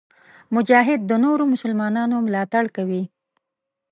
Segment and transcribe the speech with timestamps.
[0.55, 3.03] مجاهد د نورو مسلمانانو ملاتړ کوي.